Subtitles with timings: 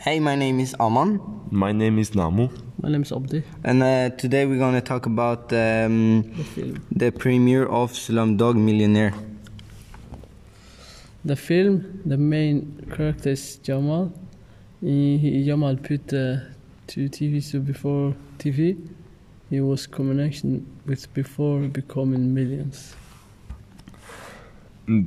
[0.00, 2.48] Hey, my name is Aman, My name is Namu.
[2.82, 3.42] My name is Abdi.
[3.64, 6.74] and uh, today we're gonna talk about um, The film.
[6.90, 9.12] the premiere of Slumdog Millionaire.
[11.24, 14.12] The film, the main character is Jamal.
[14.80, 16.36] He, he- Jamal put uh,
[16.86, 18.78] two TV so before TV.
[19.50, 22.94] He was combination with before becoming millions.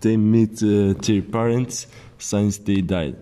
[0.00, 1.86] They meet uh, their parents
[2.16, 3.16] since they died.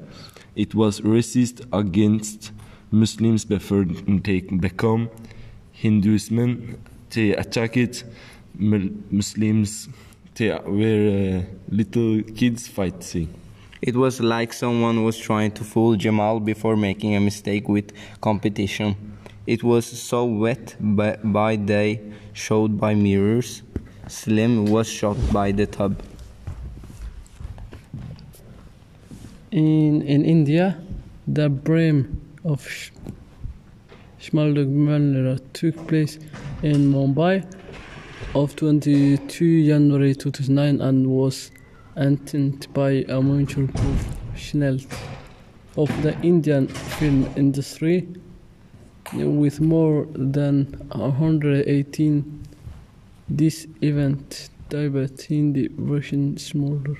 [0.57, 2.53] It was racist against
[2.91, 5.09] Muslims before they become
[5.73, 6.77] Hinduism.
[7.11, 8.05] They attacked
[8.55, 9.89] Muslims.
[10.35, 13.33] They were uh, little kids fighting.
[13.83, 18.97] It was like someone was trying to fool Jamal before making a mistake with competition.
[19.47, 22.01] It was so wet by, by day,
[22.33, 23.63] showed by mirrors.
[24.07, 26.03] Slim was shocked by the tub.
[29.53, 30.81] In in India,
[31.27, 32.93] the Brame of Sh-
[34.21, 36.21] Schmaldug took place
[36.63, 37.45] in Mumbai
[38.37, 41.51] of 22 January 2009 and was
[41.97, 44.79] attended by a major professional
[45.77, 48.07] of the Indian film industry
[49.15, 52.45] with more than 118
[53.29, 56.97] this event debuted in the version smaller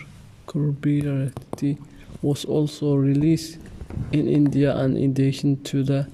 [0.47, 1.87] Corporate
[2.23, 3.59] was also released
[4.13, 6.07] in India and in addition to the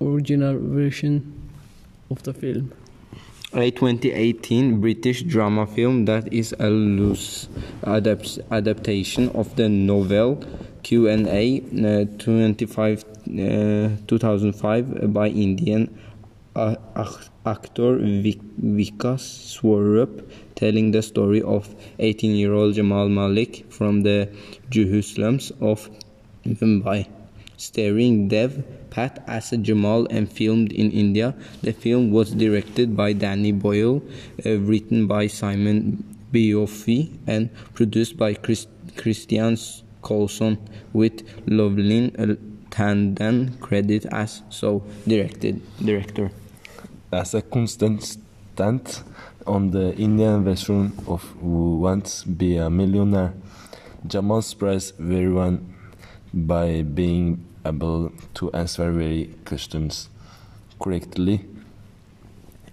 [0.00, 1.32] original version
[2.10, 2.72] of the film.
[3.52, 7.48] A 2018 British drama film that is a loose
[7.82, 10.44] adapt- adaptation of the novel
[10.84, 15.88] Q&A uh, 25, uh, 2005 by Indian
[17.46, 24.28] actor Vik- Vikas Swarup telling the story of 18-year-old Jamal Malik from the
[24.70, 25.88] Juhu slums of
[26.44, 27.08] Mumbai.
[27.56, 33.52] Starring Dev Pat as Jamal and filmed in India, the film was directed by Danny
[33.52, 34.02] Boyle,
[34.46, 38.66] uh, written by Simon Beaufoy, and produced by Chris-
[38.96, 39.56] Christian
[40.00, 40.56] Colson,
[40.92, 42.36] with Loveleen uh,
[42.70, 46.30] Tandon credited as so directed director.
[47.12, 48.18] As a constant
[49.44, 53.34] on the Indian version of Who Wants to Be a Millionaire,
[54.06, 55.74] Jamal surprised everyone
[56.32, 60.08] by being able to answer very questions
[60.78, 61.46] correctly.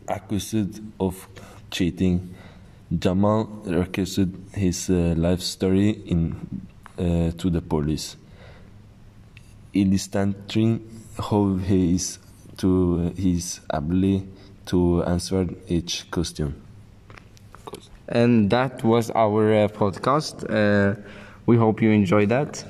[0.08, 1.28] Accused of
[1.72, 2.36] cheating,
[2.96, 6.36] Jamal recounted his uh, life story in,
[7.00, 8.18] uh, to the police,
[9.74, 10.88] illustrating
[11.18, 12.20] how he is
[12.58, 14.28] to his ability
[14.68, 16.62] to answer each question.
[18.08, 20.46] And that was our uh, podcast.
[20.50, 21.00] Uh,
[21.46, 22.64] we hope you enjoyed that.